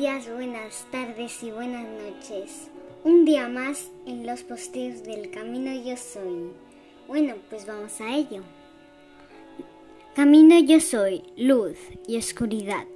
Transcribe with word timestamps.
días, 0.00 0.32
buenas 0.32 0.86
tardes 0.90 1.42
y 1.42 1.50
buenas 1.50 1.84
noches. 1.84 2.70
Un 3.04 3.26
día 3.26 3.50
más 3.50 3.90
en 4.06 4.26
los 4.26 4.40
posteos 4.42 5.02
del 5.02 5.30
Camino 5.30 5.74
Yo 5.84 5.94
Soy. 5.94 6.52
Bueno, 7.06 7.34
pues 7.50 7.66
vamos 7.66 8.00
a 8.00 8.16
ello. 8.16 8.42
Camino 10.14 10.58
Yo 10.58 10.80
Soy, 10.80 11.22
luz 11.36 11.76
y 12.08 12.16
oscuridad. 12.16 12.86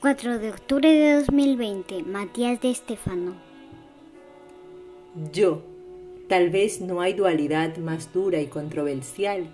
4 0.00 0.38
de 0.38 0.48
octubre 0.48 0.90
de 0.90 1.12
2020, 1.16 2.04
Matías 2.04 2.58
de 2.62 2.70
Estefano. 2.70 3.34
Yo. 5.34 5.60
Tal 6.26 6.48
vez 6.48 6.80
no 6.80 7.02
hay 7.02 7.12
dualidad 7.12 7.76
más 7.76 8.14
dura 8.14 8.40
y 8.40 8.46
controversial 8.46 9.50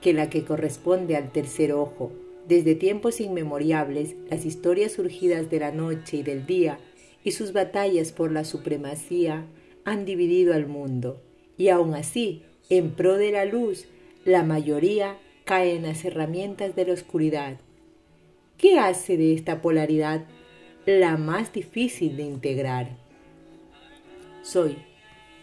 que 0.00 0.12
la 0.12 0.30
que 0.30 0.44
corresponde 0.44 1.16
al 1.16 1.32
tercer 1.32 1.72
ojo. 1.72 2.12
Desde 2.48 2.74
tiempos 2.74 3.20
inmemoriales, 3.20 4.16
las 4.28 4.44
historias 4.44 4.92
surgidas 4.92 5.50
de 5.50 5.60
la 5.60 5.72
noche 5.72 6.18
y 6.18 6.22
del 6.22 6.46
día 6.46 6.78
y 7.22 7.32
sus 7.32 7.52
batallas 7.52 8.12
por 8.12 8.32
la 8.32 8.44
supremacía 8.44 9.46
han 9.84 10.04
dividido 10.04 10.54
al 10.54 10.66
mundo, 10.66 11.20
y 11.56 11.68
aun 11.68 11.94
así, 11.94 12.42
en 12.68 12.92
pro 12.92 13.16
de 13.16 13.32
la 13.32 13.44
luz, 13.44 13.86
la 14.24 14.42
mayoría 14.42 15.18
cae 15.44 15.74
en 15.74 15.82
las 15.82 16.04
herramientas 16.04 16.76
de 16.76 16.86
la 16.86 16.92
oscuridad. 16.92 17.58
¿Qué 18.56 18.78
hace 18.78 19.16
de 19.16 19.34
esta 19.34 19.62
polaridad 19.62 20.24
la 20.86 21.16
más 21.16 21.52
difícil 21.52 22.16
de 22.16 22.22
integrar? 22.24 22.96
Soy. 24.42 24.76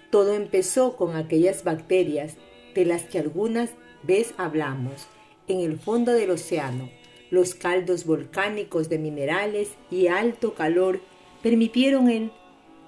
Todo 0.09 0.33
empezó 0.33 0.95
con 0.95 1.15
aquellas 1.15 1.63
bacterias 1.63 2.37
de 2.73 2.85
las 2.85 3.03
que 3.03 3.19
algunas 3.19 3.71
veces 4.03 4.33
hablamos, 4.37 5.07
en 5.47 5.61
el 5.61 5.77
fondo 5.77 6.13
del 6.13 6.31
océano, 6.31 6.89
los 7.29 7.55
caldos 7.55 8.05
volcánicos 8.05 8.89
de 8.89 8.99
minerales 8.99 9.71
y 9.91 10.07
alto 10.07 10.53
calor 10.53 11.01
permitieron 11.41 12.09
el 12.09 12.31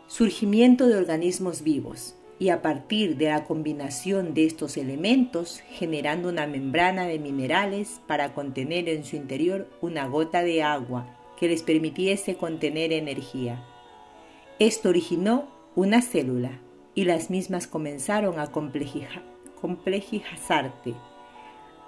surgimiento 0.08 0.88
de 0.88 0.98
organismos 0.98 1.62
vivos 1.62 2.16
y 2.40 2.50
a 2.50 2.62
partir 2.62 3.18
de 3.18 3.28
la 3.28 3.44
combinación 3.44 4.34
de 4.34 4.46
estos 4.46 4.78
elementos 4.78 5.62
generando 5.72 6.30
una 6.30 6.48
membrana 6.48 7.06
de 7.06 7.20
minerales 7.20 8.00
para 8.08 8.34
contener 8.34 8.88
en 8.88 9.04
su 9.04 9.18
interior 9.18 9.70
una 9.82 10.08
gota 10.08 10.42
de 10.42 10.64
agua 10.64 11.18
que 11.38 11.50
les 11.50 11.64
permitiese 11.64 12.36
contener 12.36 12.94
energía. 12.94 13.66
Esto 14.58 14.88
originó 14.90 15.50
una 15.76 16.02
célula 16.02 16.60
y 16.96 17.06
las 17.06 17.30
mismas 17.30 17.68
comenzaron 17.68 18.40
a 18.40 18.48
complejizarse. 18.48 20.96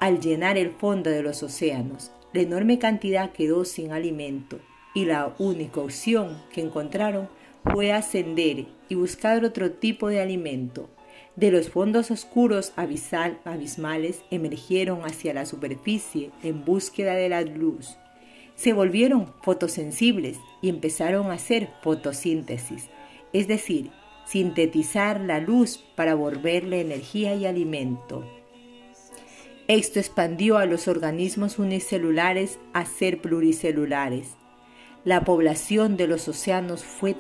Al 0.01 0.19
llenar 0.19 0.57
el 0.57 0.71
fondo 0.71 1.11
de 1.11 1.21
los 1.21 1.43
océanos, 1.43 2.11
la 2.33 2.41
enorme 2.41 2.79
cantidad 2.79 3.31
quedó 3.31 3.65
sin 3.65 3.91
alimento 3.91 4.57
y 4.95 5.05
la 5.05 5.35
única 5.37 5.79
opción 5.79 6.41
que 6.51 6.61
encontraron 6.61 7.29
fue 7.71 7.91
ascender 7.91 8.65
y 8.89 8.95
buscar 8.95 9.45
otro 9.45 9.73
tipo 9.73 10.07
de 10.07 10.19
alimento. 10.19 10.89
De 11.35 11.51
los 11.51 11.69
fondos 11.69 12.09
oscuros 12.09 12.73
abismales 12.75 14.23
emergieron 14.31 15.01
hacia 15.05 15.35
la 15.35 15.45
superficie 15.45 16.31
en 16.41 16.65
búsqueda 16.65 17.13
de 17.13 17.29
la 17.29 17.43
luz. 17.43 17.95
Se 18.55 18.73
volvieron 18.73 19.31
fotosensibles 19.43 20.39
y 20.63 20.69
empezaron 20.69 21.27
a 21.27 21.33
hacer 21.33 21.69
fotosíntesis, 21.83 22.87
es 23.33 23.47
decir, 23.47 23.91
sintetizar 24.25 25.21
la 25.21 25.39
luz 25.39 25.77
para 25.95 26.15
volverle 26.15 26.81
energía 26.81 27.35
y 27.35 27.45
alimento. 27.45 28.40
Esto 29.71 29.99
expandió 29.99 30.57
a 30.57 30.65
los 30.65 30.89
organismos 30.89 31.57
unicelulares 31.57 32.59
a 32.73 32.83
ser 32.83 33.21
pluricelulares. 33.21 34.35
La 35.05 35.23
población 35.23 35.95
de 35.95 36.07
los 36.07 36.27
océanos 36.27 36.83
fue 36.83 37.15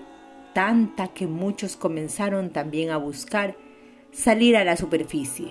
tanta 0.53 1.07
que 1.07 1.27
muchos 1.27 1.77
comenzaron 1.77 2.49
también 2.49 2.89
a 2.89 2.97
buscar 2.97 3.55
salir 4.11 4.57
a 4.57 4.65
la 4.65 4.75
superficie. 4.75 5.47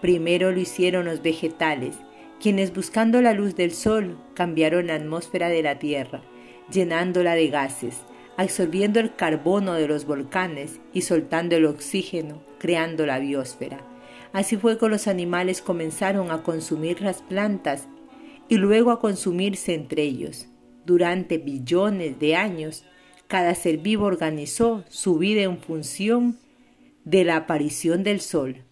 Primero 0.00 0.50
lo 0.50 0.58
hicieron 0.58 1.04
los 1.04 1.22
vegetales, 1.22 1.94
quienes 2.40 2.74
buscando 2.74 3.22
la 3.22 3.32
luz 3.32 3.54
del 3.54 3.70
sol 3.70 4.18
cambiaron 4.34 4.88
la 4.88 4.96
atmósfera 4.96 5.50
de 5.50 5.62
la 5.62 5.78
Tierra, 5.78 6.20
llenándola 6.68 7.36
de 7.36 7.46
gases, 7.46 8.00
absorbiendo 8.36 8.98
el 8.98 9.14
carbono 9.14 9.74
de 9.74 9.86
los 9.86 10.04
volcanes 10.04 10.80
y 10.92 11.02
soltando 11.02 11.54
el 11.54 11.66
oxígeno, 11.66 12.42
creando 12.58 13.06
la 13.06 13.20
biosfera. 13.20 13.86
Así 14.32 14.56
fue 14.56 14.78
que 14.78 14.88
los 14.88 15.08
animales 15.08 15.60
comenzaron 15.60 16.30
a 16.30 16.42
consumir 16.42 17.00
las 17.00 17.22
plantas 17.22 17.88
y 18.48 18.56
luego 18.56 18.90
a 18.90 19.00
consumirse 19.00 19.74
entre 19.74 20.02
ellos. 20.02 20.46
Durante 20.84 21.38
billones 21.38 22.18
de 22.18 22.36
años, 22.36 22.84
cada 23.26 23.54
ser 23.54 23.78
vivo 23.78 24.06
organizó 24.06 24.84
su 24.88 25.18
vida 25.18 25.42
en 25.42 25.58
función 25.58 26.38
de 27.04 27.24
la 27.24 27.36
aparición 27.36 28.02
del 28.02 28.20
sol 28.20 28.64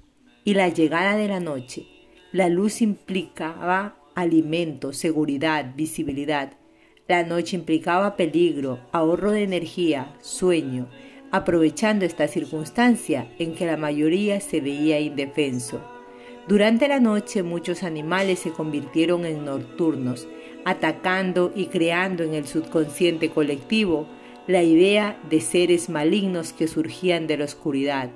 y 0.44 0.54
la 0.54 0.68
llegada 0.68 1.16
de 1.16 1.28
la 1.28 1.40
noche. 1.40 1.86
La 2.32 2.48
luz 2.48 2.82
implicaba 2.82 3.96
alimento, 4.14 4.92
seguridad, 4.92 5.74
visibilidad. 5.76 6.52
La 7.06 7.22
noche 7.22 7.56
implicaba 7.56 8.16
peligro, 8.16 8.80
ahorro 8.92 9.30
de 9.30 9.44
energía, 9.44 10.14
sueño, 10.20 10.88
aprovechando 11.30 12.04
esta 12.04 12.28
circunstancia 12.28 13.28
en 13.38 13.54
que 13.54 13.66
la 13.66 13.76
mayoría 13.76 14.40
se 14.40 14.60
veía 14.60 15.00
indefenso. 15.00 15.80
Durante 16.48 16.88
la 16.88 16.98
noche 16.98 17.42
muchos 17.42 17.82
animales 17.82 18.38
se 18.38 18.50
convirtieron 18.50 19.26
en 19.26 19.44
nocturnos, 19.44 20.26
atacando 20.64 21.52
y 21.54 21.66
creando 21.66 22.22
en 22.22 22.34
el 22.34 22.46
subconsciente 22.46 23.30
colectivo 23.30 24.06
la 24.46 24.62
idea 24.62 25.20
de 25.28 25.42
seres 25.42 25.90
malignos 25.90 26.54
que 26.54 26.68
surgían 26.68 27.26
de 27.26 27.36
la 27.36 27.44
oscuridad. 27.44 28.10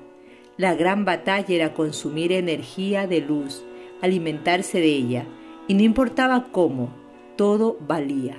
La 0.57 0.75
gran 0.75 1.05
batalla 1.05 1.55
era 1.55 1.75
consumir 1.75 2.33
energía 2.33 3.07
de 3.07 3.21
luz, 3.21 3.63
alimentarse 4.01 4.81
de 4.81 4.87
ella, 4.87 5.27
y 5.69 5.75
no 5.75 5.83
importaba 5.83 6.49
cómo, 6.51 6.95
todo 7.37 7.77
valía. 7.87 8.37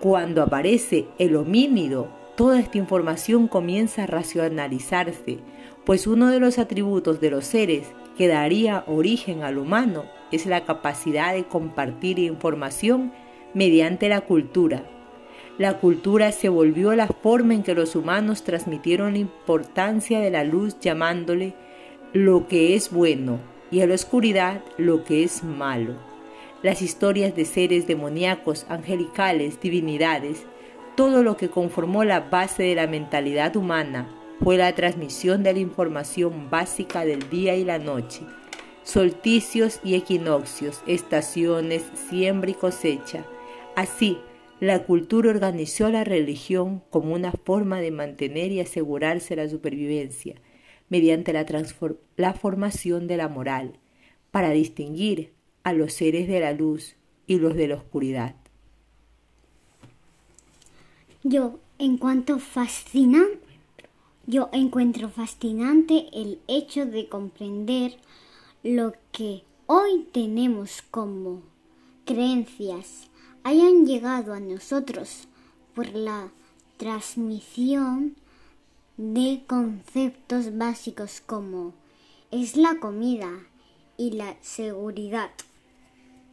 Cuando 0.00 0.42
aparece 0.42 1.06
el 1.18 1.36
homínido, 1.36 2.08
toda 2.36 2.60
esta 2.60 2.78
información 2.78 3.48
comienza 3.48 4.04
a 4.04 4.06
racionalizarse, 4.06 5.38
pues 5.84 6.06
uno 6.06 6.30
de 6.30 6.40
los 6.40 6.58
atributos 6.58 7.20
de 7.20 7.30
los 7.30 7.44
seres 7.44 7.86
que 8.16 8.28
daría 8.28 8.84
origen 8.86 9.42
al 9.42 9.58
humano 9.58 10.04
es 10.32 10.46
la 10.46 10.64
capacidad 10.64 11.34
de 11.34 11.44
compartir 11.44 12.18
información 12.18 13.12
mediante 13.54 14.08
la 14.08 14.22
cultura, 14.22 14.84
la 15.56 15.78
cultura 15.78 16.32
se 16.32 16.48
volvió 16.48 16.96
la 16.96 17.06
forma 17.06 17.54
en 17.54 17.62
que 17.62 17.74
los 17.74 17.94
humanos 17.94 18.42
transmitieron 18.42 19.12
la 19.12 19.20
importancia 19.20 20.18
de 20.18 20.30
la 20.30 20.42
luz 20.42 20.80
llamándole 20.80 21.54
lo 22.12 22.48
que 22.48 22.74
es 22.74 22.90
bueno 22.90 23.38
y 23.70 23.80
a 23.80 23.86
la 23.86 23.94
oscuridad 23.94 24.64
lo 24.78 25.04
que 25.04 25.22
es 25.22 25.44
malo. 25.44 25.94
Las 26.64 26.82
historias 26.82 27.36
de 27.36 27.44
seres 27.44 27.86
demoníacos, 27.86 28.66
angelicales, 28.68 29.60
divinidades, 29.60 30.44
todo 30.96 31.22
lo 31.22 31.36
que 31.36 31.50
conformó 31.50 32.04
la 32.04 32.20
base 32.20 32.62
de 32.62 32.74
la 32.74 32.86
mentalidad 32.86 33.56
humana 33.56 34.08
fue 34.42 34.56
la 34.56 34.74
transmisión 34.74 35.42
de 35.42 35.52
la 35.52 35.58
información 35.58 36.50
básica 36.50 37.04
del 37.04 37.28
día 37.30 37.56
y 37.56 37.64
la 37.64 37.78
noche, 37.78 38.22
solsticios 38.82 39.80
y 39.82 39.94
equinoccios, 39.94 40.82
estaciones, 40.86 41.84
siembra 42.08 42.50
y 42.50 42.54
cosecha. 42.54 43.24
Así, 43.74 44.18
la 44.60 44.84
cultura 44.84 45.30
organizó 45.30 45.90
la 45.90 46.04
religión 46.04 46.82
como 46.90 47.14
una 47.14 47.32
forma 47.32 47.80
de 47.80 47.90
mantener 47.90 48.52
y 48.52 48.60
asegurarse 48.60 49.34
la 49.34 49.48
supervivencia 49.48 50.36
mediante 50.88 51.32
la, 51.32 51.44
la 52.16 52.34
formación 52.34 53.08
de 53.08 53.16
la 53.16 53.28
moral, 53.28 53.78
para 54.30 54.50
distinguir 54.50 55.32
a 55.62 55.72
los 55.72 55.92
seres 55.92 56.28
de 56.28 56.40
la 56.40 56.52
luz 56.52 56.96
y 57.26 57.38
los 57.38 57.54
de 57.54 57.68
la 57.68 57.76
oscuridad. 57.76 58.36
Yo, 61.26 61.58
en 61.78 61.96
cuanto 61.96 62.38
fascinante, 62.38 63.40
yo 64.26 64.50
encuentro 64.52 65.08
fascinante 65.08 66.06
el 66.12 66.38
hecho 66.48 66.84
de 66.84 67.08
comprender 67.08 67.96
lo 68.62 68.92
que 69.10 69.42
hoy 69.64 70.06
tenemos 70.12 70.82
como 70.90 71.40
creencias 72.04 73.08
hayan 73.42 73.86
llegado 73.86 74.34
a 74.34 74.40
nosotros 74.40 75.26
por 75.74 75.94
la 75.94 76.28
transmisión 76.76 78.16
de 78.98 79.44
conceptos 79.46 80.58
básicos 80.58 81.22
como 81.24 81.72
es 82.32 82.54
la 82.54 82.76
comida 82.80 83.30
y 83.96 84.10
la 84.10 84.36
seguridad. 84.42 85.30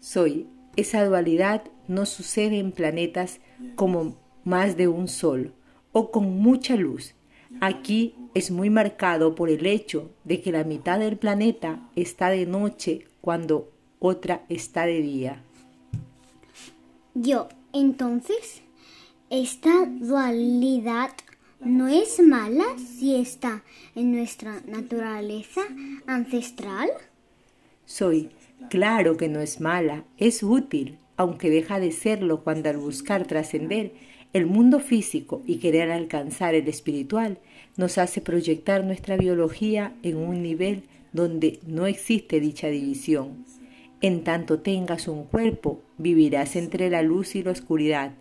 Soy. 0.01 0.47
Esa 0.77 1.03
dualidad 1.03 1.63
no 1.89 2.05
sucede 2.05 2.57
en 2.57 2.71
planetas 2.71 3.41
como 3.75 4.15
más 4.43 4.77
de 4.77 4.88
un 4.88 5.07
sol 5.07 5.53
o 5.91 6.11
con 6.11 6.39
mucha 6.39 6.75
luz. 6.75 7.13
Aquí 7.59 8.15
es 8.33 8.49
muy 8.51 8.69
marcado 8.69 9.35
por 9.35 9.49
el 9.49 9.65
hecho 9.65 10.09
de 10.23 10.41
que 10.41 10.51
la 10.51 10.63
mitad 10.63 10.99
del 10.99 11.17
planeta 11.17 11.89
está 11.95 12.29
de 12.29 12.45
noche 12.45 13.05
cuando 13.19 13.69
otra 13.99 14.45
está 14.49 14.85
de 14.85 15.01
día. 15.01 15.43
Yo, 17.13 17.49
entonces, 17.73 18.61
esta 19.29 19.85
dualidad 19.85 21.11
no 21.59 21.88
es 21.88 22.19
mala 22.19 22.65
si 22.77 23.15
está 23.15 23.63
en 23.95 24.13
nuestra 24.13 24.61
naturaleza 24.65 25.61
ancestral. 26.07 26.89
Soy, 27.85 28.29
claro 28.69 29.17
que 29.17 29.27
no 29.27 29.41
es 29.41 29.59
mala, 29.59 30.05
es 30.17 30.41
útil, 30.41 30.97
aunque 31.17 31.49
deja 31.49 31.79
de 31.79 31.91
serlo 31.91 32.43
cuando 32.43 32.69
al 32.69 32.77
buscar 32.77 33.27
trascender 33.27 33.93
el 34.33 34.45
mundo 34.45 34.80
físico 34.80 35.42
y 35.45 35.57
querer 35.57 35.92
alcanzar 35.92 36.56
el 36.56 36.68
espiritual 36.68 37.38
nos 37.75 37.98
hace 37.98 38.22
proyectar 38.22 38.86
nuestra 38.86 39.18
biología 39.18 39.94
en 40.04 40.18
un 40.18 40.42
nivel 40.42 40.83
donde 41.12 41.60
no 41.68 41.86
existe 41.86 42.39
dicha 42.39 42.68
división. 42.68 43.45
En 44.00 44.24
tanto 44.24 44.60
tengas 44.60 45.07
un 45.07 45.25
cuerpo, 45.25 45.81
vivirás 45.98 46.56
entre 46.56 46.89
la 46.89 47.01
luz 47.01 47.36
y 47.36 47.44
la 47.44 47.51
oscuridad, 47.51 48.13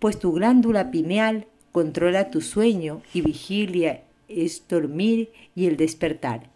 pues 0.00 0.18
tu 0.18 0.32
glándula 0.32 0.90
pineal 0.90 1.46
controla 1.70 2.30
tu 2.30 2.40
sueño 2.40 3.02
y 3.14 3.20
vigilia 3.20 4.02
es 4.28 4.66
dormir 4.68 5.30
y 5.54 5.66
el 5.66 5.76
despertar. 5.76 6.50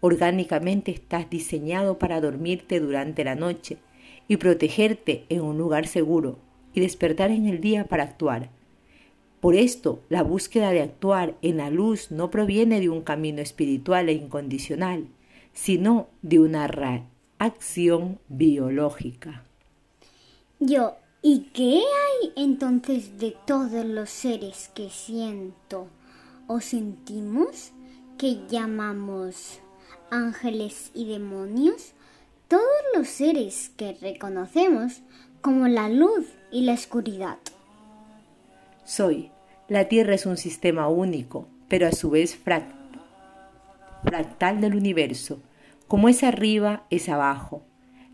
Orgánicamente 0.00 0.90
estás 0.90 1.30
diseñado 1.30 1.98
para 1.98 2.20
dormirte 2.20 2.80
durante 2.80 3.24
la 3.24 3.34
noche 3.34 3.78
y 4.28 4.36
protegerte 4.36 5.24
en 5.30 5.40
un 5.40 5.56
lugar 5.56 5.86
seguro 5.86 6.38
y 6.74 6.80
despertar 6.80 7.30
en 7.30 7.46
el 7.46 7.60
día 7.60 7.84
para 7.84 8.04
actuar. 8.04 8.50
Por 9.40 9.56
esto, 9.56 10.00
la 10.08 10.22
búsqueda 10.22 10.70
de 10.70 10.82
actuar 10.82 11.34
en 11.42 11.56
la 11.56 11.68
luz 11.68 12.12
no 12.12 12.30
proviene 12.30 12.78
de 12.78 12.88
un 12.88 13.02
camino 13.02 13.42
espiritual 13.42 14.08
e 14.08 14.12
incondicional, 14.12 15.08
sino 15.52 16.08
de 16.22 16.38
una 16.38 16.68
reacción 16.68 18.20
biológica. 18.28 19.42
Yo, 20.60 20.94
¿y 21.22 21.50
qué 21.52 21.80
hay 21.80 22.32
entonces 22.36 23.18
de 23.18 23.36
todos 23.44 23.84
los 23.84 24.10
seres 24.10 24.70
que 24.76 24.90
siento 24.90 25.88
o 26.46 26.60
sentimos 26.60 27.72
que 28.18 28.46
llamamos 28.48 29.58
ángeles 30.12 30.92
y 30.94 31.06
demonios? 31.06 31.94
Todos 32.46 32.62
los 32.96 33.08
seres 33.08 33.72
que 33.76 33.94
reconocemos 33.94 35.02
como 35.42 35.66
la 35.66 35.88
luz 35.88 36.28
y 36.52 36.62
la 36.62 36.74
oscuridad. 36.74 37.38
Soy. 38.84 39.30
La 39.68 39.88
Tierra 39.88 40.14
es 40.14 40.24
un 40.24 40.36
sistema 40.36 40.88
único, 40.88 41.48
pero 41.68 41.88
a 41.88 41.92
su 41.92 42.10
vez 42.10 42.36
fractal 42.36 42.70
del 44.60 44.76
universo. 44.76 45.42
Como 45.88 46.08
es 46.08 46.22
arriba, 46.22 46.84
es 46.90 47.08
abajo. 47.08 47.64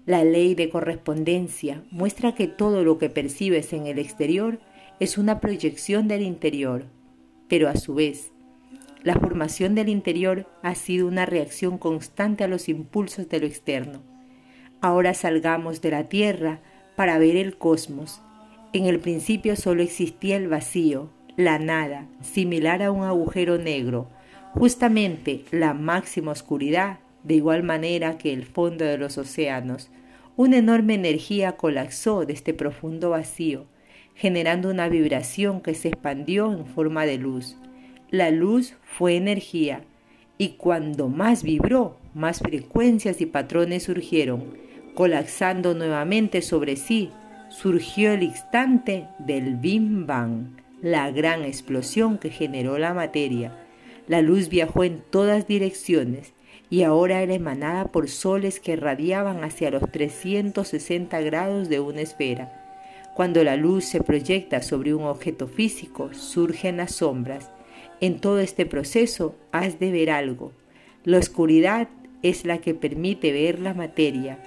La 0.06 0.25
ley 0.25 0.54
de 0.54 0.70
correspondencia 0.70 1.82
muestra 1.90 2.34
que 2.34 2.46
todo 2.46 2.82
lo 2.82 2.98
que 2.98 3.10
percibes 3.10 3.74
en 3.74 3.86
el 3.86 3.98
exterior 3.98 4.58
es 4.98 5.19
una 5.19 5.40
proyección 5.40 6.08
del 6.08 6.22
interior, 6.22 6.86
pero 7.48 7.69
a 7.69 7.76
su 7.76 7.94
vez, 7.94 8.32
la 9.02 9.14
formación 9.14 9.74
del 9.74 9.90
interior 9.90 10.46
ha 10.62 10.74
sido 10.74 11.06
una 11.06 11.26
reacción 11.26 11.76
constante 11.76 12.44
a 12.44 12.48
los 12.48 12.69
impulsos 12.69 13.28
de 13.28 13.40
lo 13.40 13.46
externo. 13.46 14.00
Ahora 14.81 15.12
salgamos 15.12 15.82
de 15.82 15.90
la 15.90 16.04
Tierra 16.04 16.60
para 16.98 17.16
ver 17.18 17.36
el 17.36 17.56
cosmos 17.56 18.20
en 18.72 18.86
el 18.86 18.98
principio 18.98 19.54
solo 19.54 19.84
existía 19.84 20.36
el 20.36 20.48
vacío, 20.48 21.08
la 21.36 21.60
nada, 21.60 22.08
similar 22.20 22.82
a 22.82 22.90
un 22.90 23.04
agujero 23.04 23.56
negro, 23.56 24.08
justamente 24.52 25.44
la 25.52 25.74
máxima 25.74 26.32
oscuridad, 26.32 26.98
de 27.22 27.34
igual 27.36 27.62
manera 27.62 28.18
que 28.18 28.32
el 28.32 28.44
fondo 28.44 28.84
de 28.84 28.98
los 28.98 29.16
océanos. 29.16 29.90
Una 30.36 30.58
enorme 30.58 30.94
energía 30.94 31.52
colapsó 31.52 32.26
de 32.26 32.32
este 32.32 32.52
profundo 32.52 33.10
vacío, 33.10 33.66
generando 34.16 34.68
una 34.68 34.88
vibración 34.88 35.60
que 35.60 35.74
se 35.74 35.88
expandió 35.88 36.52
en 36.52 36.66
forma 36.66 37.06
de 37.06 37.16
luz. 37.16 37.56
La 38.10 38.32
luz 38.32 38.74
fue 38.82 39.16
energía, 39.16 39.82
y 40.36 40.56
cuando 40.58 41.08
más 41.08 41.44
vibró, 41.44 41.96
más 42.12 42.40
frecuencias 42.40 43.20
y 43.20 43.26
patrones 43.26 43.84
surgieron, 43.84 44.68
colapsando 44.98 45.74
nuevamente 45.74 46.42
sobre 46.42 46.74
sí, 46.74 47.10
surgió 47.50 48.10
el 48.10 48.24
instante 48.24 49.06
del 49.20 49.54
Bim 49.54 50.06
Bang, 50.08 50.56
la 50.82 51.12
gran 51.12 51.44
explosión 51.44 52.18
que 52.18 52.30
generó 52.30 52.78
la 52.78 52.94
materia. 52.94 53.52
La 54.08 54.22
luz 54.22 54.48
viajó 54.48 54.82
en 54.82 55.00
todas 55.08 55.46
direcciones 55.46 56.32
y 56.68 56.82
ahora 56.82 57.22
era 57.22 57.34
emanada 57.34 57.92
por 57.92 58.08
soles 58.08 58.58
que 58.58 58.74
radiaban 58.74 59.44
hacia 59.44 59.70
los 59.70 59.88
360 59.88 61.20
grados 61.20 61.68
de 61.68 61.78
una 61.78 62.00
esfera. 62.00 62.74
Cuando 63.14 63.44
la 63.44 63.54
luz 63.54 63.84
se 63.84 64.02
proyecta 64.02 64.62
sobre 64.62 64.94
un 64.94 65.04
objeto 65.04 65.46
físico, 65.46 66.12
surgen 66.12 66.78
las 66.78 66.96
sombras. 66.96 67.52
En 68.00 68.18
todo 68.18 68.40
este 68.40 68.66
proceso 68.66 69.36
has 69.52 69.78
de 69.78 69.92
ver 69.92 70.10
algo. 70.10 70.50
La 71.04 71.18
oscuridad 71.18 71.86
es 72.24 72.44
la 72.44 72.58
que 72.58 72.74
permite 72.74 73.30
ver 73.30 73.60
la 73.60 73.74
materia, 73.74 74.40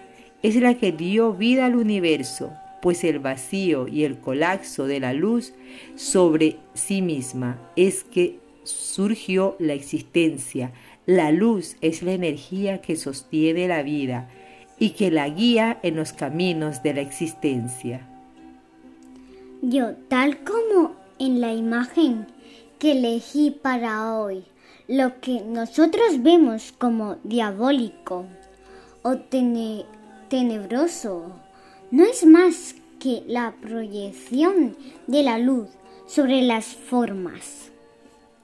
es 0.43 0.55
la 0.55 0.75
que 0.75 0.91
dio 0.91 1.33
vida 1.33 1.65
al 1.65 1.75
universo, 1.75 2.51
pues 2.81 3.03
el 3.03 3.19
vacío 3.19 3.87
y 3.87 4.03
el 4.03 4.19
colapso 4.19 4.87
de 4.87 4.99
la 4.99 5.13
luz 5.13 5.53
sobre 5.95 6.57
sí 6.73 7.01
misma 7.01 7.59
es 7.75 8.03
que 8.03 8.39
surgió 8.63 9.55
la 9.59 9.73
existencia. 9.73 10.71
La 11.05 11.31
luz 11.31 11.77
es 11.81 12.03
la 12.03 12.13
energía 12.13 12.81
que 12.81 12.95
sostiene 12.95 13.67
la 13.67 13.83
vida 13.83 14.29
y 14.79 14.91
que 14.91 15.11
la 15.11 15.29
guía 15.29 15.79
en 15.83 15.95
los 15.95 16.13
caminos 16.13 16.81
de 16.81 16.93
la 16.95 17.01
existencia. 17.01 18.07
Yo, 19.61 19.93
tal 20.07 20.39
como 20.43 20.95
en 21.19 21.39
la 21.39 21.53
imagen 21.53 22.25
que 22.79 22.93
elegí 22.93 23.51
para 23.51 24.15
hoy, 24.15 24.43
lo 24.87 25.21
que 25.21 25.41
nosotros 25.41 26.23
vemos 26.23 26.73
como 26.77 27.17
diabólico 27.23 28.25
o 29.03 29.17
tenebroso 30.31 31.29
no 31.91 32.05
es 32.05 32.25
más 32.25 32.75
que 33.01 33.21
la 33.27 33.53
proyección 33.61 34.77
de 35.05 35.23
la 35.23 35.37
luz 35.37 35.67
sobre 36.07 36.41
las 36.41 36.67
formas. 36.67 37.69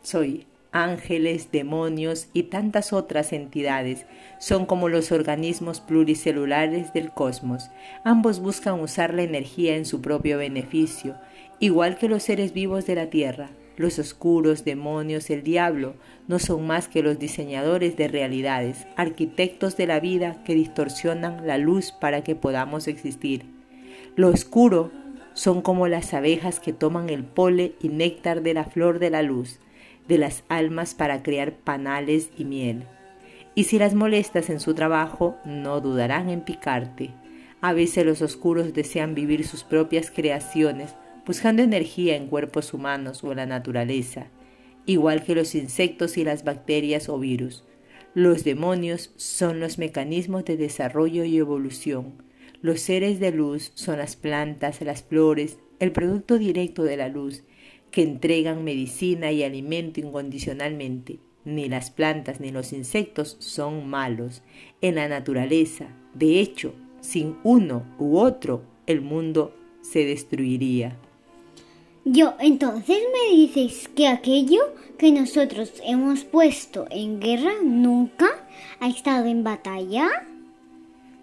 Soy 0.04 0.45
ángeles, 0.74 1.50
demonios 1.50 2.28
y 2.34 2.44
tantas 2.44 2.92
otras 2.92 3.31
entidades. 3.31 4.06
Son 4.38 4.66
como 4.66 4.89
los 4.89 5.13
organismos 5.13 5.80
pluricelulares 5.80 6.92
del 6.92 7.10
cosmos. 7.12 7.69
Ambos 8.04 8.42
buscan 8.42 8.81
usar 8.81 9.13
la 9.13 9.24
energía 9.24 9.78
en 9.78 9.86
su 9.86 10.01
propio 10.01 10.38
beneficio, 10.40 11.16
igual 11.60 11.98
que 11.98 12.10
los 12.10 12.22
seres 12.22 12.51
vivos 12.51 12.86
de 12.86 12.95
la 12.95 13.10
Tierra. 13.10 13.50
Los 13.78 14.00
oscuros, 14.00 14.66
demonios, 14.66 15.30
el 15.30 15.44
diablo, 15.44 15.96
no 16.28 16.40
son 16.40 16.66
más 16.66 16.88
que 16.88 17.04
los 17.04 17.19
diseñadores 17.19 17.96
de 17.96 18.07
realidades, 18.07 18.88
arquitectos 18.96 19.78
de 19.78 19.86
la 19.86 20.00
vida 20.00 20.44
que 20.44 20.56
distorsionan 20.56 21.46
la 21.46 21.60
luz 21.60 21.92
para 21.92 22.24
que 22.24 22.36
podamos 22.36 22.88
existir. 22.88 23.46
Lo 24.16 24.30
oscuro 24.30 24.92
son 25.34 25.62
como 25.62 25.88
las 25.88 26.16
abejas 26.16 26.60
que 26.60 26.74
toman 26.74 27.12
el 27.12 27.24
pole 27.24 27.76
y 27.80 27.90
néctar 27.90 28.42
de 28.42 28.56
la 28.56 28.66
flor 28.66 28.98
de 28.98 29.12
la 29.12 29.22
luz, 29.22 29.60
de 30.07 30.18
las 30.18 30.44
almas 30.50 30.96
para 30.96 31.22
crear 31.22 31.54
panales 31.54 32.31
y 32.36 32.46
miel. 32.46 32.86
Y 33.54 33.66
si 33.66 33.78
las 33.78 33.94
molestas 33.94 34.50
en 34.50 34.60
su 34.60 34.74
trabajo, 34.74 35.38
no 35.46 35.81
dudarán 35.81 36.30
en 36.30 36.42
picarte. 36.42 37.12
A 37.62 37.74
veces 37.74 38.06
los 38.06 38.24
oscuros 38.24 38.74
desean 38.74 39.14
vivir 39.14 39.48
sus 39.48 39.64
propias 39.64 40.10
creaciones, 40.10 40.96
buscando 41.28 41.62
energía 41.62 42.16
en 42.16 42.28
cuerpos 42.28 42.74
humanos 42.74 43.22
o 43.24 43.31
en 43.31 43.38
la 43.38 43.46
naturaleza, 43.46 44.28
igual 44.86 45.26
que 45.26 45.36
los 45.36 45.56
insectos 45.56 46.18
y 46.18 46.24
las 46.24 46.46
bacterias 46.46 47.10
o 47.10 47.19
virus. 47.19 47.66
Los 48.14 48.46
demonios 48.46 49.12
son 49.18 49.60
los 49.60 49.78
mecanismos 49.78 50.46
de 50.46 50.56
desarrollo 50.56 51.26
y 51.26 51.38
evolución. 51.38 52.14
Los 52.62 52.80
seres 52.80 53.19
de 53.19 53.31
luz 53.31 53.74
son 53.76 53.98
las 53.98 54.16
plantas, 54.16 54.81
las 54.81 55.04
flores, 55.04 55.60
el 55.80 55.92
producto 55.92 56.38
directo 56.38 56.84
de 56.84 56.96
la 56.96 57.10
luz, 57.10 57.44
que 57.92 58.04
entregan 58.04 58.64
medicina 58.64 59.31
y 59.34 59.44
alimento 59.44 60.00
incondicionalmente. 60.00 61.19
Ni 61.44 61.68
las 61.68 61.92
plantas 61.92 62.40
ni 62.40 62.52
los 62.52 62.72
insectos 62.72 63.36
son 63.40 63.88
malos 63.88 64.44
en 64.81 64.96
la 64.96 65.10
naturaleza. 65.10 65.90
De 66.14 66.40
hecho, 66.40 66.74
sin 67.02 67.36
uno 67.44 67.86
u 68.00 68.18
otro, 68.18 68.64
el 68.86 69.02
mundo 69.02 69.54
se 69.81 70.06
destruiría. 70.06 70.98
Yo, 72.09 72.35
entonces 72.40 72.99
me 73.11 73.35
dices 73.35 73.90
que 73.94 74.07
aquello 74.07 74.61
que 74.97 75.11
nosotros 75.11 75.73
hemos 75.83 76.23
puesto 76.23 76.87
en 76.90 77.19
guerra 77.19 77.52
nunca 77.61 78.28
ha 78.80 78.87
estado 78.87 79.26
en 79.26 79.44
batalla. 79.44 80.07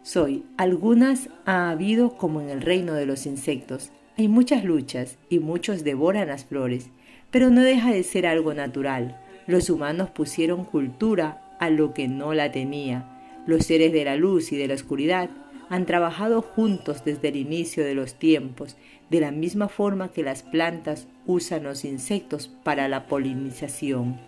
Soy, 0.03 0.45
algunas 0.59 1.31
ha 1.47 1.71
habido 1.71 2.19
como 2.19 2.43
en 2.43 2.51
el 2.51 2.61
reino 2.61 2.93
de 2.93 3.07
los 3.07 3.25
insectos. 3.25 3.93
Hay 4.19 4.29
muchas 4.29 4.63
luchas 4.63 5.17
y 5.31 5.39
muchos 5.39 5.85
devoran 5.85 6.29
las 6.29 6.45
flores, 6.45 6.91
pero 7.31 7.49
no 7.49 7.63
deja 7.63 7.91
de 7.91 8.03
ser 8.03 8.27
algo 8.27 8.53
natural. 8.53 9.19
Los 9.47 9.71
humanos 9.71 10.11
pusieron 10.11 10.67
cultura 10.67 11.57
a 11.61 11.71
lo 11.71 11.95
que 11.95 12.09
no 12.09 12.35
la 12.35 12.53
tenía. 12.53 13.09
Los 13.47 13.65
seres 13.65 13.91
de 13.91 14.05
la 14.05 14.17
luz 14.17 14.53
y 14.53 14.59
de 14.59 14.69
la 14.69 14.75
oscuridad 14.75 15.31
han 15.69 15.87
trabajado 15.87 16.43
juntos 16.43 17.05
desde 17.05 17.29
el 17.29 17.37
inicio 17.37 17.85
de 17.85 17.95
los 17.95 18.15
tiempos, 18.15 18.77
de 19.11 19.21
la 19.21 19.31
misma 19.31 19.69
forma 19.69 20.13
que 20.13 20.23
las 20.23 20.43
plantas 20.43 21.07
usan 21.27 21.65
los 21.65 21.85
insectos 21.85 22.49
para 22.63 22.89
la 22.89 23.07
polinización. 23.07 24.19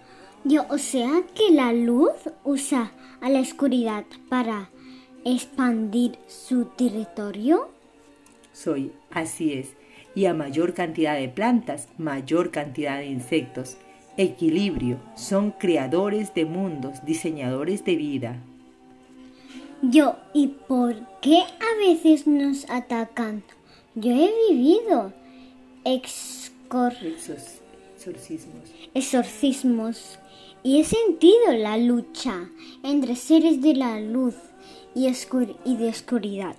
Yo, 0.44 0.64
o 0.70 0.78
sea 0.78 1.22
que 1.34 1.52
la 1.52 1.72
luz 1.72 2.12
usa 2.44 2.92
a 3.20 3.28
la 3.28 3.40
oscuridad 3.40 4.04
para 4.28 4.70
expandir 5.24 6.18
su 6.28 6.66
territorio. 6.66 7.68
Soy, 8.52 8.92
así 9.10 9.54
es, 9.54 9.70
y 10.14 10.26
a 10.26 10.34
mayor 10.34 10.72
cantidad 10.72 11.16
de 11.16 11.28
plantas, 11.28 11.88
mayor 11.98 12.50
cantidad 12.50 12.98
de 12.98 13.06
insectos. 13.06 13.76
Equilibrio, 14.16 14.98
son 15.14 15.50
creadores 15.50 16.32
de 16.32 16.44
mundos, 16.44 17.04
diseñadores 17.04 17.84
de 17.84 17.96
vida. 17.96 18.42
Yo, 19.82 20.16
¿y 20.32 20.48
por 20.48 20.96
qué 21.20 21.38
a 21.38 21.86
veces 21.86 22.26
nos 22.26 22.68
atacan? 22.70 23.44
Yo 23.94 24.10
he 24.10 24.32
vivido 24.50 25.12
exorcismos. 25.84 27.54
exorcismos 28.94 30.18
y 30.62 30.80
he 30.80 30.84
sentido 30.84 31.52
la 31.52 31.76
lucha 31.76 32.48
entre 32.82 33.16
seres 33.16 33.60
de 33.60 33.74
la 33.74 34.00
luz 34.00 34.34
y, 34.94 35.06
y 35.64 35.76
de 35.76 35.88
oscuridad. 35.88 36.56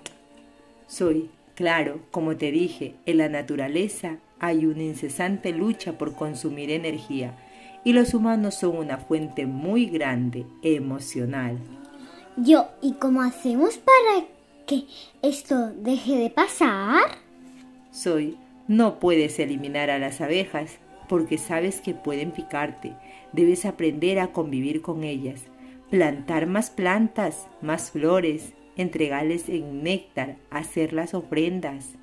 Soy, 0.86 1.28
claro, 1.54 2.00
como 2.10 2.36
te 2.36 2.52
dije, 2.52 2.94
en 3.04 3.18
la 3.18 3.28
naturaleza 3.28 4.18
hay 4.38 4.64
una 4.64 4.84
incesante 4.84 5.52
lucha 5.52 5.98
por 5.98 6.14
consumir 6.14 6.70
energía 6.70 7.36
y 7.84 7.92
los 7.92 8.14
humanos 8.14 8.54
son 8.54 8.76
una 8.76 8.98
fuente 8.98 9.46
muy 9.46 9.86
grande 9.86 10.46
emocional. 10.62 11.58
Yo, 12.40 12.68
¿y 12.80 12.92
cómo 12.92 13.22
hacemos 13.22 13.78
para 13.78 14.24
que 14.64 14.84
esto 15.22 15.72
deje 15.72 16.18
de 16.18 16.30
pasar? 16.30 17.02
Soy, 17.90 18.36
no 18.68 19.00
puedes 19.00 19.40
eliminar 19.40 19.90
a 19.90 19.98
las 19.98 20.20
abejas 20.20 20.78
porque 21.08 21.36
sabes 21.36 21.80
que 21.80 21.94
pueden 21.94 22.30
picarte. 22.30 22.92
Debes 23.32 23.64
aprender 23.64 24.20
a 24.20 24.28
convivir 24.28 24.82
con 24.82 25.02
ellas, 25.02 25.40
plantar 25.90 26.46
más 26.46 26.70
plantas, 26.70 27.48
más 27.60 27.90
flores, 27.90 28.52
entregarles 28.76 29.48
en 29.48 29.82
néctar, 29.82 30.36
hacer 30.48 30.92
las 30.92 31.14
ofrendas. 31.14 31.94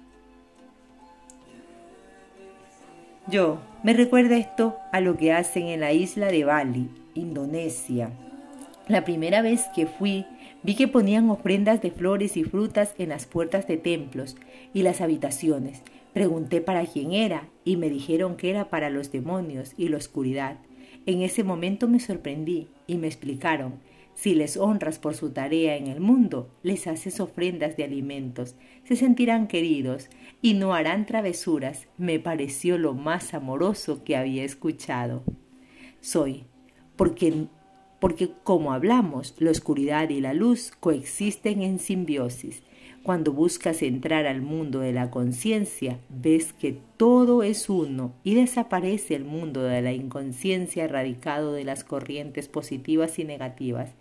Yo, 3.28 3.60
me 3.84 3.94
recuerda 3.94 4.36
esto 4.36 4.76
a 4.92 5.00
lo 5.00 5.16
que 5.16 5.32
hacen 5.32 5.68
en 5.68 5.80
la 5.80 5.94
isla 5.94 6.28
de 6.28 6.44
Bali, 6.44 6.90
Indonesia. 7.14 8.12
La 8.88 9.04
primera 9.04 9.42
vez 9.42 9.66
que 9.74 9.88
fui, 9.88 10.26
vi 10.62 10.76
que 10.76 10.88
ponían 10.88 11.30
ofrendas 11.32 11.82
de 11.82 11.90
flores 11.90 12.38
y 12.38 12.44
frutas 12.44 12.94
en 13.00 13.10
las 13.10 13.26
puertas 13.26 13.68
de 13.68 13.78
templos 13.78 14.36
y 14.76 14.84
las 14.84 15.02
habitaciones. 15.02 15.82
Pregunté 16.14 16.62
para 16.62 16.86
quién 16.86 17.12
era 17.12 17.50
y 17.64 17.78
me 17.78 17.90
dijeron 17.90 18.38
que 18.38 18.52
era 18.52 18.70
para 18.70 18.92
los 18.92 19.12
demonios 19.12 19.74
y 19.76 19.88
la 19.90 19.98
oscuridad. 19.98 20.58
En 21.08 21.24
ese 21.24 21.44
momento 21.44 21.88
me 21.88 22.00
sorprendí 22.00 22.68
y 22.86 22.98
me 22.98 23.08
explicaron, 23.08 23.80
si 24.14 24.34
les 24.34 24.56
honras 24.56 24.98
por 24.98 25.14
su 25.14 25.32
tarea 25.32 25.76
en 25.76 25.88
el 25.88 26.00
mundo, 26.00 26.50
les 26.64 26.88
haces 26.88 27.20
ofrendas 27.20 27.76
de 27.76 27.84
alimentos, 27.84 28.56
se 28.86 28.96
sentirán 28.96 29.48
queridos 29.48 30.10
y 30.42 30.54
no 30.54 30.74
harán 30.74 31.06
travesuras. 31.06 31.88
Me 31.98 32.20
pareció 32.20 32.78
lo 32.78 32.94
más 32.94 33.34
amoroso 33.34 34.04
que 34.04 34.16
había 34.16 34.46
escuchado. 34.46 35.24
Soy, 36.00 36.46
porque 36.96 37.48
porque 38.00 38.32
como 38.44 38.74
hablamos, 38.74 39.36
la 39.40 39.52
oscuridad 39.52 40.10
y 40.10 40.22
la 40.22 40.34
luz 40.34 40.72
coexisten 40.80 41.62
en 41.62 41.80
simbiosis. 41.80 42.62
Cuando 43.04 43.34
buscas 43.34 43.84
entrar 43.84 44.26
al 44.26 44.42
mundo 44.42 44.80
de 44.80 44.92
la 44.92 45.12
conciencia, 45.12 46.00
ves 46.10 46.54
que 46.54 46.80
todo 46.98 47.44
es 47.44 47.70
uno 47.70 48.14
y 48.24 48.34
desaparece 48.34 49.14
el 49.14 49.26
mundo 49.26 49.62
de 49.62 49.82
la 49.84 49.94
inconsciencia 49.94 50.86
erradicado 50.86 51.54
de 51.54 51.64
las 51.64 51.84
corrientes 51.84 52.48
positivas 52.48 53.20
y 53.20 53.24
negativas. 53.24 53.92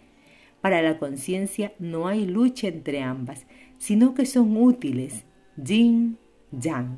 Para 0.63 0.81
la 0.81 0.99
conciencia 0.99 1.75
no 1.79 2.09
hay 2.09 2.25
lucha 2.25 2.69
entre 2.69 3.03
ambas, 3.03 3.45
sino 3.77 4.15
que 4.15 4.25
son 4.25 4.57
útiles, 4.57 5.25
yin, 5.63 6.17
yang. 6.51 6.97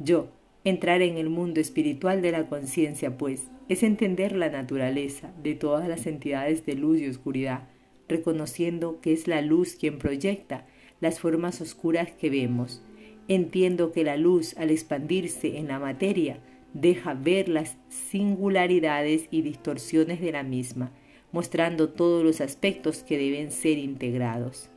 Yo, 0.00 0.30
entrar 0.64 1.02
en 1.02 1.16
el 1.16 1.30
mundo 1.30 1.60
espiritual 1.60 2.22
de 2.22 2.32
la 2.32 2.48
conciencia, 2.48 3.16
pues, 3.16 3.48
es 3.68 3.82
entender 3.82 4.32
la 4.32 4.48
naturaleza 4.48 5.32
de 5.42 5.54
todas 5.54 5.88
las 5.88 6.06
entidades 6.06 6.64
de 6.64 6.74
luz 6.74 7.00
y 7.00 7.08
oscuridad, 7.08 7.68
reconociendo 8.08 9.00
que 9.00 9.12
es 9.12 9.28
la 9.28 9.42
luz 9.42 9.76
quien 9.76 9.98
proyecta 9.98 10.66
las 11.00 11.20
formas 11.20 11.60
oscuras 11.60 12.10
que 12.12 12.30
vemos. 12.30 12.82
Entiendo 13.28 13.92
que 13.92 14.04
la 14.04 14.16
luz, 14.16 14.56
al 14.56 14.70
expandirse 14.70 15.58
en 15.58 15.68
la 15.68 15.78
materia, 15.78 16.40
deja 16.72 17.14
ver 17.14 17.48
las 17.48 17.76
singularidades 17.88 19.28
y 19.30 19.42
distorsiones 19.42 20.20
de 20.20 20.32
la 20.32 20.42
misma, 20.42 20.92
mostrando 21.32 21.90
todos 21.90 22.24
los 22.24 22.40
aspectos 22.40 23.02
que 23.02 23.18
deben 23.18 23.50
ser 23.50 23.78
integrados. 23.78 24.70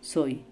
Soy 0.00 0.44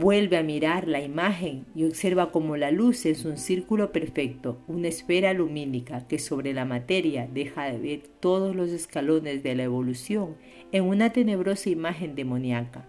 Vuelve 0.00 0.36
a 0.36 0.44
mirar 0.44 0.86
la 0.86 1.02
imagen 1.02 1.66
y 1.74 1.82
observa 1.82 2.30
cómo 2.30 2.56
la 2.56 2.70
luz 2.70 3.04
es 3.04 3.24
un 3.24 3.36
círculo 3.36 3.90
perfecto, 3.90 4.60
una 4.68 4.86
esfera 4.86 5.32
lumínica 5.32 6.06
que 6.06 6.20
sobre 6.20 6.52
la 6.52 6.64
materia 6.64 7.26
deja 7.26 7.64
de 7.64 7.78
ver 7.78 8.02
todos 8.20 8.54
los 8.54 8.70
escalones 8.70 9.42
de 9.42 9.56
la 9.56 9.64
evolución 9.64 10.36
en 10.70 10.84
una 10.84 11.12
tenebrosa 11.12 11.70
imagen 11.70 12.14
demoníaca. 12.14 12.86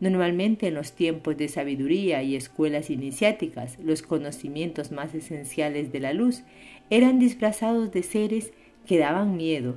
Normalmente 0.00 0.68
en 0.68 0.74
los 0.76 0.92
tiempos 0.92 1.36
de 1.36 1.48
sabiduría 1.48 2.22
y 2.22 2.36
escuelas 2.36 2.88
iniciáticas, 2.88 3.78
los 3.78 4.00
conocimientos 4.00 4.92
más 4.92 5.14
esenciales 5.14 5.92
de 5.92 6.00
la 6.00 6.14
luz 6.14 6.42
eran 6.88 7.18
disfrazados 7.18 7.92
de 7.92 8.02
seres 8.02 8.54
que 8.86 8.96
daban 8.96 9.36
miedo, 9.36 9.74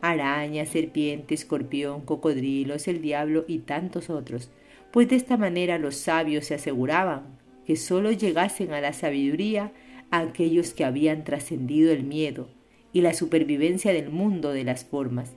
arañas, 0.00 0.68
serpientes, 0.68 1.40
escorpión, 1.40 2.02
cocodrilos, 2.02 2.86
el 2.86 3.02
diablo 3.02 3.44
y 3.48 3.58
tantos 3.58 4.10
otros, 4.10 4.48
pues 4.92 5.08
de 5.08 5.16
esta 5.16 5.36
manera 5.36 5.78
los 5.78 5.96
sabios 5.96 6.46
se 6.46 6.54
aseguraban 6.54 7.38
que 7.64 7.76
sólo 7.76 8.10
llegasen 8.10 8.72
a 8.72 8.80
la 8.80 8.92
sabiduría 8.92 9.72
aquellos 10.10 10.72
que 10.72 10.84
habían 10.84 11.24
trascendido 11.24 11.92
el 11.92 12.02
miedo 12.02 12.48
y 12.92 13.02
la 13.02 13.14
supervivencia 13.14 13.92
del 13.92 14.10
mundo 14.10 14.52
de 14.52 14.64
las 14.64 14.84
formas. 14.84 15.36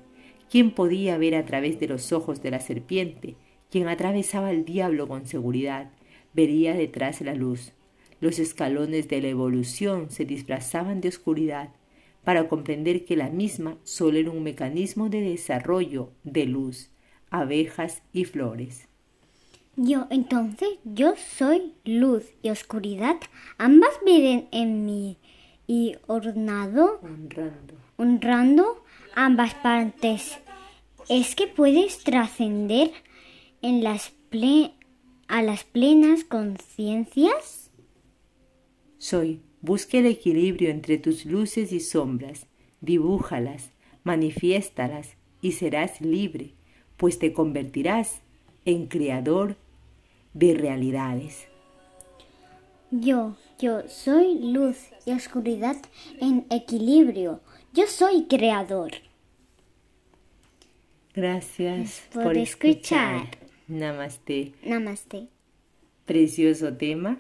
¿Quién 0.50 0.72
podía 0.72 1.18
ver 1.18 1.36
a 1.36 1.46
través 1.46 1.80
de 1.80 1.88
los 1.88 2.12
ojos 2.12 2.42
de 2.42 2.52
la 2.52 2.60
serpiente? 2.60 3.36
Quien 3.70 3.88
atravesaba 3.88 4.50
al 4.50 4.66
diablo 4.66 5.08
con 5.08 5.26
seguridad, 5.28 5.92
vería 6.34 6.74
detrás 6.74 7.22
la 7.22 7.36
luz. 7.36 7.74
Los 8.20 8.40
escalones 8.40 9.08
de 9.08 9.22
la 9.22 9.28
evolución 9.28 10.10
se 10.10 10.26
disfrazaban 10.26 11.02
de 11.02 11.10
oscuridad 11.10 11.70
para 12.24 12.48
comprender 12.48 13.06
que 13.06 13.18
la 13.18 13.30
misma 13.30 13.78
solo 13.84 14.18
era 14.18 14.32
un 14.32 14.44
mecanismo 14.44 15.10
de 15.10 15.22
desarrollo 15.22 16.12
de 16.24 16.46
luz, 16.46 16.90
abejas 17.30 18.02
y 18.14 18.26
flores. 18.26 18.88
Yo, 19.76 20.08
entonces, 20.10 20.70
yo 20.84 21.16
soy 21.38 21.74
luz 21.84 22.24
y 22.42 22.50
oscuridad. 22.50 23.18
Ambas 23.58 23.92
viven 24.06 24.48
en 24.52 24.86
mí 24.86 25.18
y 25.68 25.96
honrando, 26.08 27.02
honrando 27.98 28.84
ambas 29.16 29.56
partes. 29.56 30.38
Es 31.10 31.36
que 31.36 31.48
puedes 31.48 32.04
trascender 32.04 32.92
en 33.62 33.84
las 33.84 34.12
a 35.28 35.44
las 35.44 35.64
plenas 35.64 36.24
conciencias. 36.24 37.70
Soy. 38.98 39.42
Busca 39.62 40.00
el 40.00 40.08
equilibrio 40.08 40.70
entre 40.72 40.98
tus 40.98 41.26
luces 41.26 41.72
y 41.72 41.80
sombras. 41.80 42.48
Dibújalas, 42.82 43.72
manifiéstalas 44.04 45.16
y 45.40 45.54
serás 45.54 46.02
libre, 46.02 46.56
pues 46.98 47.18
te 47.18 47.32
convertirás 47.32 48.22
en 48.66 48.88
creador 48.88 49.56
de 50.34 50.54
realidades. 50.54 51.48
Yo, 52.92 53.36
yo 53.60 53.88
soy 53.88 54.40
luz 54.40 54.78
y 55.06 55.12
oscuridad 55.12 55.78
en 56.20 56.46
equilibrio. 56.50 57.42
Yo 57.74 57.88
soy 57.88 58.26
creador. 58.26 58.92
Gracias 61.16 62.04
por, 62.14 62.38
escuchar. 62.38 63.30
Namaste. 63.68 64.54
Namaste. 64.64 65.28
Precioso 66.06 66.74
tema 66.76 67.20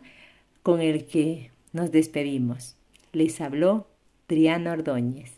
con 0.61 0.81
el 0.81 1.05
que 1.05 1.51
nos 1.71 1.91
despedimos. 1.91 2.75
Les 3.11 3.39
habló 3.41 3.87
Triana 4.27 4.73
Ordóñez 4.73 5.31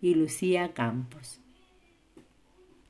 y 0.00 0.14
Lucía 0.14 0.72
Campos. 0.74 1.40